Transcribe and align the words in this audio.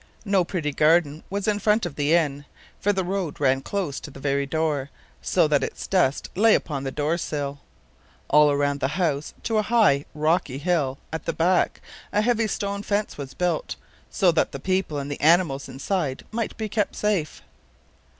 No 0.25 0.43
pretty 0.43 0.71
garden 0.71 1.23
was 1.29 1.47
in 1.47 1.59
front 1.59 1.85
of 1.85 1.93
the 1.95 2.15
inn, 2.15 2.45
for 2.79 2.91
the 2.91 3.03
road 3.03 3.39
ran 3.39 3.61
close 3.61 3.99
to 3.99 4.09
the 4.09 4.19
very 4.19 4.47
door, 4.47 4.89
so 5.21 5.47
that 5.47 5.63
its 5.63 5.85
dust 5.85 6.27
lay 6.35 6.55
upon 6.55 6.83
the 6.83 6.91
doorsill. 6.91 7.59
All 8.27 8.49
around 8.49 8.79
the 8.79 8.87
house, 8.97 9.35
to 9.43 9.59
a 9.59 9.61
high, 9.61 10.05
rocky 10.15 10.57
hill 10.57 10.97
[Pg 11.11 11.19
65]at 11.21 11.25
the 11.25 11.33
back, 11.33 11.81
a 12.11 12.21
heavy 12.23 12.47
stone 12.47 12.81
fence 12.81 13.15
was 13.19 13.35
built, 13.35 13.75
so 14.09 14.31
that 14.31 14.51
the 14.53 14.59
people 14.59 14.97
and 14.97 15.11
the 15.11 15.21
animals 15.21 15.69
inside 15.69 16.25
might 16.31 16.57
be 16.57 16.67
kept 16.67 16.95
safe. 16.95 17.43